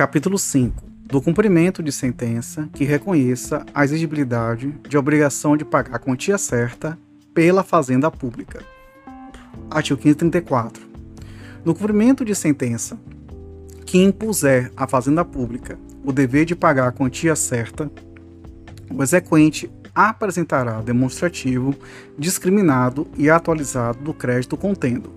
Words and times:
Capítulo 0.00 0.38
5. 0.38 0.82
Do 1.04 1.20
cumprimento 1.20 1.82
de 1.82 1.92
sentença 1.92 2.70
que 2.72 2.84
reconheça 2.84 3.66
a 3.74 3.84
exigibilidade 3.84 4.74
de 4.88 4.96
obrigação 4.96 5.58
de 5.58 5.62
pagar 5.62 5.96
a 5.96 5.98
quantia 5.98 6.38
certa 6.38 6.98
pela 7.34 7.62
fazenda 7.62 8.10
pública. 8.10 8.64
Artigo 9.70 10.00
534. 10.00 10.82
No 11.66 11.74
cumprimento 11.74 12.24
de 12.24 12.34
sentença 12.34 12.98
que 13.84 13.98
impuser 14.02 14.72
à 14.74 14.88
fazenda 14.88 15.22
pública 15.22 15.78
o 16.02 16.12
dever 16.12 16.46
de 16.46 16.56
pagar 16.56 16.88
a 16.88 16.92
quantia 16.92 17.36
certa, 17.36 17.92
o 18.90 19.02
exequente 19.02 19.70
apresentará 19.94 20.80
demonstrativo 20.80 21.74
discriminado 22.18 23.06
e 23.18 23.28
atualizado 23.28 23.98
do 24.02 24.14
crédito 24.14 24.56
contendo. 24.56 25.12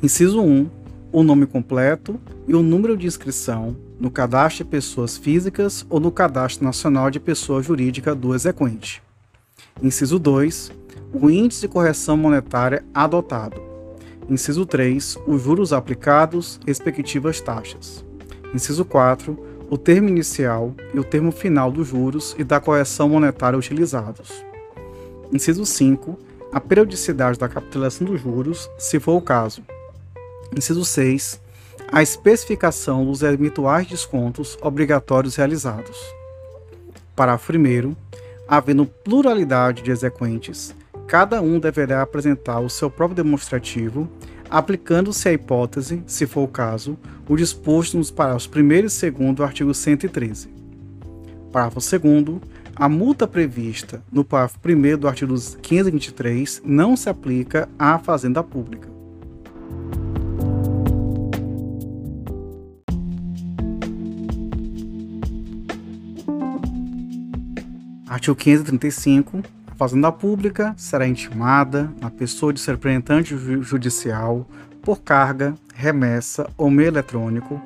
Inciso 0.00 0.40
1. 0.40 0.70
O 1.10 1.22
nome 1.22 1.46
completo 1.46 2.20
e 2.46 2.54
o 2.54 2.62
número 2.62 2.96
de 2.96 3.06
inscrição 3.06 3.76
no 3.98 4.10
cadastro 4.10 4.64
de 4.64 4.70
pessoas 4.70 5.16
físicas 5.16 5.84
ou 5.88 5.98
no 5.98 6.10
cadastro 6.10 6.64
nacional 6.64 7.10
de 7.10 7.18
pessoa 7.18 7.62
jurídica 7.62 8.14
do 8.14 8.34
exequente. 8.34 9.02
Inciso 9.82 10.18
2. 10.18 10.72
O 11.12 11.30
índice 11.30 11.62
de 11.62 11.68
correção 11.68 12.16
monetária 12.16 12.84
adotado. 12.92 13.60
Inciso 14.28 14.66
3. 14.66 15.18
Os 15.26 15.42
juros 15.42 15.72
aplicados, 15.72 16.60
respectivas 16.66 17.40
taxas. 17.40 18.04
Inciso 18.54 18.84
4 18.84 19.48
o 19.70 19.76
termo 19.76 20.08
inicial 20.08 20.74
e 20.94 20.98
o 20.98 21.04
termo 21.04 21.30
final 21.30 21.70
dos 21.70 21.88
juros 21.88 22.34
e 22.38 22.44
da 22.44 22.58
correção 22.58 23.08
monetária 23.08 23.58
utilizados. 23.58 24.44
Inciso 25.32 25.66
5. 25.66 26.18
A 26.50 26.58
periodicidade 26.58 27.38
da 27.38 27.48
capitalização 27.48 28.06
dos 28.06 28.20
juros, 28.20 28.70
se 28.78 28.98
for 28.98 29.16
o 29.16 29.20
caso. 29.20 29.62
Inciso 30.56 30.84
6. 30.84 31.40
A 31.90 32.02
especificação 32.02 33.04
dos 33.04 33.22
eventuais 33.22 33.86
descontos 33.86 34.58
obrigatórios 34.60 35.36
realizados. 35.36 35.98
Parágrafo 37.14 37.52
1. 37.52 37.94
Havendo 38.46 38.86
pluralidade 38.86 39.82
de 39.82 39.90
exequentes, 39.90 40.74
cada 41.06 41.40
um 41.42 41.58
deverá 41.58 42.02
apresentar 42.02 42.60
o 42.60 42.70
seu 42.70 42.90
próprio 42.90 43.22
demonstrativo 43.22 44.08
aplicando-se 44.50 45.28
a 45.28 45.32
hipótese, 45.32 46.02
se 46.06 46.26
for 46.26 46.42
o 46.42 46.48
caso, 46.48 46.98
o 47.28 47.36
disposto 47.36 47.96
nos 47.96 48.10
parágrafos 48.10 48.48
1 48.54 49.06
e 49.06 49.10
2 49.10 49.34
do 49.34 49.44
artigo 49.44 49.74
113. 49.74 50.48
Parágrafo 51.52 51.80
2 51.80 52.40
a 52.74 52.88
multa 52.88 53.26
prevista 53.26 54.02
no 54.10 54.24
parágrafo 54.24 54.58
1 54.64 54.98
do 54.98 55.08
artigo 55.08 55.34
523 55.34 56.62
não 56.64 56.96
se 56.96 57.08
aplica 57.08 57.68
à 57.78 57.98
fazenda 57.98 58.42
pública. 58.42 58.97
Artigo 68.18 68.34
535 68.34 69.42
fazenda 69.76 70.10
pública 70.10 70.74
será 70.76 71.06
intimada 71.06 71.88
na 72.00 72.10
pessoa 72.10 72.52
de 72.52 72.58
seu 72.58 72.74
representante 72.74 73.36
judicial 73.60 74.44
por 74.82 75.02
carga, 75.02 75.54
remessa 75.72 76.50
ou 76.58 76.68
meio 76.68 76.88
eletrônico 76.88 77.62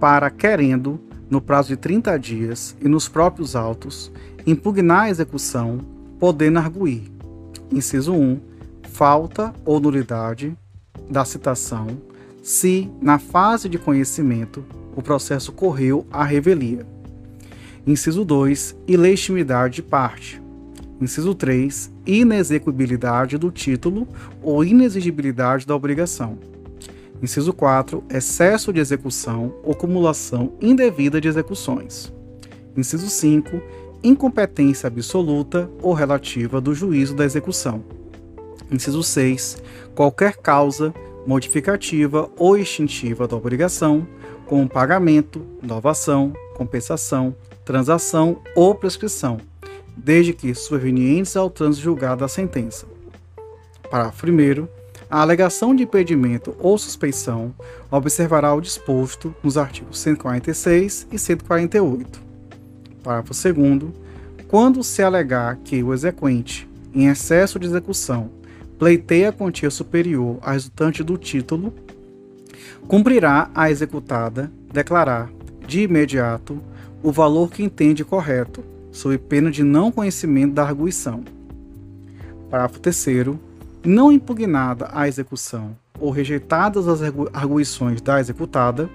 para, 0.00 0.30
querendo, 0.30 0.98
no 1.28 1.38
prazo 1.38 1.68
de 1.68 1.76
30 1.76 2.18
dias 2.18 2.74
e 2.80 2.88
nos 2.88 3.10
próprios 3.10 3.54
autos, 3.54 4.10
impugnar 4.46 5.02
a 5.02 5.10
execução, 5.10 5.80
podendo 6.18 6.58
arguir. 6.58 7.12
Inciso 7.70 8.14
1. 8.14 8.40
Falta 8.84 9.52
ou 9.66 9.78
nulidade 9.78 10.56
da 11.10 11.26
citação, 11.26 11.88
se, 12.42 12.90
na 13.02 13.18
fase 13.18 13.68
de 13.68 13.78
conhecimento, 13.78 14.64
o 14.96 15.02
processo 15.02 15.52
correu 15.52 16.06
à 16.10 16.24
revelia. 16.24 16.86
Inciso 17.90 18.24
2. 18.24 18.76
Ilegitimidade 18.86 19.74
de 19.74 19.82
parte, 19.82 20.40
Inciso 21.00 21.34
3. 21.34 21.90
Inexecuibilidade 22.06 23.36
do 23.36 23.50
título 23.50 24.06
ou 24.40 24.64
inexigibilidade 24.64 25.66
da 25.66 25.74
obrigação. 25.74 26.38
Inciso 27.20 27.52
4. 27.52 28.04
Excesso 28.08 28.72
de 28.72 28.78
execução 28.78 29.52
ou 29.64 29.72
acumulação 29.72 30.52
indevida 30.60 31.20
de 31.20 31.26
execuções. 31.26 32.12
Inciso 32.76 33.10
5. 33.10 33.60
Incompetência 34.04 34.86
absoluta 34.86 35.68
ou 35.82 35.92
relativa 35.92 36.60
do 36.60 36.72
juízo 36.72 37.16
da 37.16 37.24
execução. 37.24 37.82
Inciso 38.70 39.02
6. 39.02 39.60
Qualquer 39.96 40.36
causa 40.36 40.94
modificativa 41.26 42.30
ou 42.36 42.56
extintiva 42.56 43.26
da 43.26 43.34
obrigação, 43.34 44.06
como 44.46 44.68
pagamento, 44.68 45.44
inovação, 45.60 46.32
compensação, 46.54 47.34
transação 47.64 48.38
ou 48.54 48.74
prescrição 48.74 49.38
desde 49.96 50.32
que 50.32 50.54
supervenientes 50.54 51.36
ao 51.36 51.50
trânsito 51.50 51.84
julgado 51.84 52.20
da 52.20 52.28
sentença. 52.28 52.86
Parágrafo 53.90 54.26
1. 54.26 54.68
A 55.10 55.20
alegação 55.20 55.74
de 55.74 55.82
impedimento 55.82 56.56
ou 56.58 56.78
suspeição 56.78 57.52
observará 57.90 58.54
o 58.54 58.60
disposto 58.60 59.34
nos 59.42 59.58
artigos 59.58 59.98
146 59.98 61.08
e 61.10 61.18
148. 61.18 62.20
Parágrafo 63.02 63.34
2. 63.52 63.92
Quando 64.48 64.82
se 64.82 65.02
alegar 65.02 65.56
que 65.56 65.82
o 65.82 65.92
exequente, 65.92 66.68
em 66.94 67.08
excesso 67.08 67.58
de 67.58 67.66
execução, 67.66 68.30
pleiteia 68.78 69.28
a 69.28 69.32
quantia 69.32 69.70
superior 69.70 70.38
à 70.42 70.52
resultante 70.52 71.02
do 71.02 71.18
título, 71.18 71.72
cumprirá 72.88 73.50
a 73.54 73.70
executada 73.70 74.50
declarar, 74.72 75.30
de 75.66 75.82
imediato, 75.82 76.60
o 77.02 77.10
valor 77.10 77.50
que 77.50 77.62
entende 77.62 78.04
correto, 78.04 78.62
sob 78.92 79.16
pena 79.18 79.50
de 79.50 79.62
não 79.62 79.90
conhecimento 79.90 80.54
da 80.54 80.64
arguição. 80.64 81.24
Parágrafo 82.50 82.80
3 82.80 83.06
não 83.84 84.12
impugnada 84.12 84.88
a 84.92 85.08
execução 85.08 85.76
ou 85.98 86.10
rejeitadas 86.10 86.88
as 86.88 87.00
arguições 87.32 88.00
da 88.00 88.20
executada, 88.20 88.88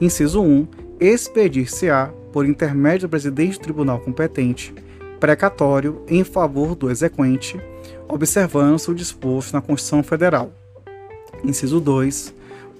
inciso 0.00 0.40
1, 0.40 0.66
expedir-se-á, 1.00 2.10
por 2.32 2.46
intermédio 2.46 3.08
do 3.08 3.10
presidente 3.10 3.58
do 3.58 3.62
tribunal 3.62 3.98
competente, 4.00 4.74
precatório 5.18 6.02
em 6.06 6.22
favor 6.22 6.74
do 6.74 6.90
exequente, 6.90 7.60
observando-se 8.06 8.90
o 8.90 8.94
disposto 8.94 9.52
na 9.52 9.60
Constituição 9.60 10.02
Federal. 10.02 10.52
Inciso 11.42 11.80
2, 11.80 12.34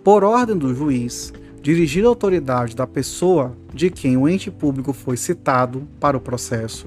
por 0.04 0.22
ordem 0.22 0.56
do 0.56 0.75
juiz, 0.75 1.32
dirigir 1.62 2.04
a 2.04 2.08
autoridade 2.08 2.74
da 2.74 2.86
pessoa 2.86 3.56
de 3.72 3.91
quem 3.91 4.16
o 4.16 4.28
ente 4.28 4.50
público 4.50 4.92
foi 4.92 5.16
citado 5.16 5.86
para 6.00 6.16
o 6.16 6.20
processo, 6.20 6.86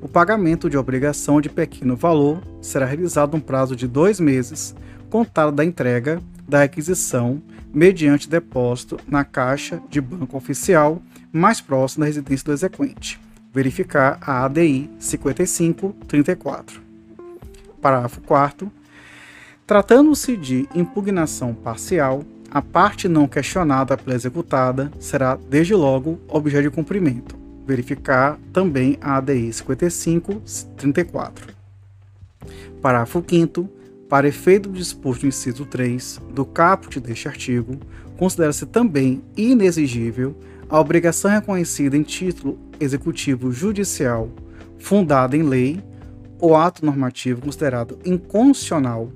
o 0.00 0.08
pagamento 0.08 0.68
de 0.68 0.76
obrigação 0.76 1.40
de 1.40 1.48
pequeno 1.48 1.94
valor 1.94 2.42
será 2.60 2.84
realizado 2.84 3.36
no 3.36 3.42
prazo 3.42 3.76
de 3.76 3.86
dois 3.86 4.18
meses, 4.18 4.74
contado 5.08 5.52
da 5.52 5.64
entrega 5.64 6.20
da 6.48 6.62
requisição, 6.62 7.40
mediante 7.72 8.28
depósito 8.28 8.98
na 9.06 9.24
caixa 9.24 9.80
de 9.88 10.00
banco 10.00 10.36
oficial 10.36 11.00
mais 11.32 11.60
próximo 11.60 12.00
da 12.00 12.06
residência 12.06 12.44
do 12.44 12.52
exequente. 12.52 13.20
Verificar 13.54 14.18
a 14.20 14.44
ADI 14.44 14.90
5534. 14.98 16.82
Parágrafo 17.80 18.20
4. 18.22 18.72
Tratando-se 19.66 20.36
de 20.36 20.68
impugnação 20.74 21.54
parcial, 21.54 22.24
a 22.54 22.60
parte 22.60 23.08
não 23.08 23.26
questionada 23.26 23.96
pela 23.96 24.14
executada 24.14 24.92
será, 25.00 25.38
desde 25.48 25.74
logo, 25.74 26.20
objeto 26.28 26.68
de 26.68 26.70
cumprimento. 26.70 27.34
Verificar 27.66 28.38
também 28.52 28.98
a 29.00 29.16
ADI 29.16 29.50
5534. 29.50 31.54
Parágrafo 32.82 33.24
5 33.26 33.66
Para 34.06 34.28
efeito 34.28 34.68
do 34.68 34.76
disposto 34.76 35.22
no 35.22 35.30
inciso 35.30 35.64
3 35.64 36.20
do 36.34 36.44
caput 36.44 37.00
deste 37.00 37.26
artigo, 37.26 37.78
considera-se 38.18 38.66
também 38.66 39.22
inexigível 39.34 40.36
a 40.68 40.78
obrigação 40.78 41.30
reconhecida 41.30 41.96
em 41.96 42.02
título 42.02 42.58
executivo 42.78 43.50
judicial 43.50 44.28
fundada 44.78 45.34
em 45.34 45.42
lei 45.42 45.82
ou 46.38 46.54
ato 46.54 46.84
normativo 46.84 47.40
considerado 47.40 47.98
inconstitucional 48.04 49.10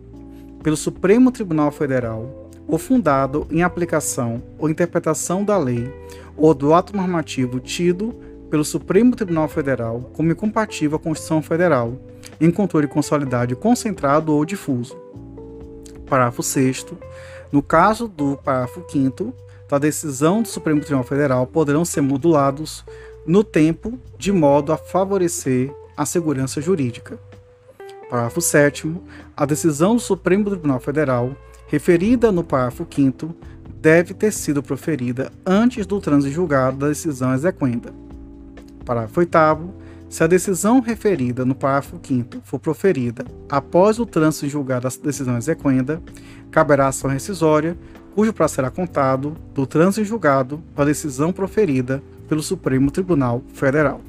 pelo 0.63 0.77
Supremo 0.77 1.31
Tribunal 1.31 1.71
Federal 1.71 2.46
ou 2.69 2.79
fundado 2.79 3.47
em 3.51 3.63
aplicação 3.63 4.43
ou 4.59 4.69
interpretação 4.69 5.45
da 5.45 5.57
lei 5.57 5.93
ou 6.37 6.53
do 6.53 6.75
ato 6.75 6.97
normativo 6.97 7.61
tido 7.61 8.15
pelo 8.51 8.65
Supremo 8.65 9.15
Tribunal 9.15 9.49
Federal 9.49 10.11
como 10.13 10.31
incompatível 10.31 10.97
à 10.97 11.01
Constituição 11.01 11.43
Federal, 11.43 11.95
em 12.41 12.51
controle 12.51 12.87
consolidado 12.87 13.57
concentrado 13.57 14.33
ou 14.33 14.45
difuso. 14.45 14.97
Parágrafo 16.07 16.43
6 16.43 16.87
No 17.51 17.63
caso 17.63 18.07
do 18.07 18.37
parágrafo 18.37 18.85
5 18.89 19.35
da 19.69 19.79
decisão 19.79 20.43
do 20.43 20.49
Supremo 20.49 20.81
Tribunal 20.81 21.05
Federal 21.05 21.47
poderão 21.47 21.85
ser 21.85 22.01
modulados 22.01 22.85
no 23.27 23.43
tempo 23.43 23.99
de 24.17 24.31
modo 24.31 24.73
a 24.73 24.77
favorecer 24.77 25.73
a 25.97 26.07
segurança 26.07 26.61
jurídica. 26.61 27.19
Parágrafo 28.09 28.41
7 28.41 28.95
A 29.37 29.45
decisão 29.45 29.97
do 29.97 30.01
Supremo 30.01 30.49
Tribunal 30.49 30.79
Federal 30.79 31.35
referida 31.67 32.31
no 32.31 32.45
parágrafo 32.45 32.87
5 32.89 33.35
deve 33.81 34.15
ter 34.15 34.33
sido 34.33 34.63
proferida 34.63 35.31
antes 35.45 35.87
do 35.87 36.01
trânsito 36.01 36.35
julgado 36.35 36.79
da 36.79 36.89
decisão 36.89 37.35
exequenda. 37.35 37.93
Parágrafo 38.85 39.21
8 39.21 39.39
se 40.09 40.23
a 40.23 40.27
decisão 40.27 40.81
referida 40.81 41.45
no 41.45 41.55
parágrafo 41.55 41.99
5 42.01 42.41
for 42.45 42.61
proferida 42.61 43.25
após 43.49 43.99
o 43.99 44.07
trânsito 44.07 44.49
julgado 44.49 44.89
da 44.89 45.05
decisão 45.05 45.37
exequenda, 45.37 46.01
caberá 46.51 46.89
ação 46.89 47.11
rescisória, 47.11 47.77
cujo 48.15 48.33
prazo 48.33 48.55
será 48.55 48.71
contado 48.71 49.37
do 49.53 49.67
trânsito 49.67 50.07
julgado 50.07 50.63
da 50.75 50.85
decisão 50.85 51.33
proferida 51.33 52.03
pelo 52.29 52.43
Supremo 52.43 52.91
Tribunal 52.91 53.43
Federal. 53.53 54.01